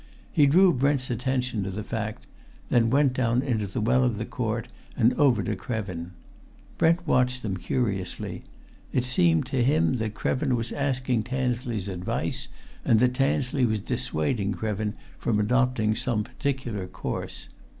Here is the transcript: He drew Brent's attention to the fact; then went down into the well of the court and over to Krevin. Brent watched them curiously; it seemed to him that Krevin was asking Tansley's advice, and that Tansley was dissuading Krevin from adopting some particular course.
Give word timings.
He 0.31 0.47
drew 0.47 0.73
Brent's 0.73 1.11
attention 1.11 1.61
to 1.61 1.69
the 1.69 1.83
fact; 1.83 2.25
then 2.69 2.89
went 2.89 3.13
down 3.13 3.43
into 3.43 3.67
the 3.67 3.79
well 3.79 4.03
of 4.03 4.17
the 4.17 4.25
court 4.25 4.67
and 4.97 5.13
over 5.13 5.43
to 5.43 5.55
Krevin. 5.55 6.09
Brent 6.79 7.05
watched 7.07 7.43
them 7.43 7.55
curiously; 7.55 8.43
it 8.91 9.05
seemed 9.05 9.45
to 9.45 9.63
him 9.63 9.97
that 9.97 10.15
Krevin 10.15 10.55
was 10.55 10.71
asking 10.71 11.21
Tansley's 11.25 11.87
advice, 11.87 12.47
and 12.83 12.99
that 12.99 13.13
Tansley 13.13 13.63
was 13.63 13.79
dissuading 13.79 14.55
Krevin 14.55 14.95
from 15.19 15.39
adopting 15.39 15.93
some 15.93 16.23
particular 16.23 16.87
course. 16.87 17.49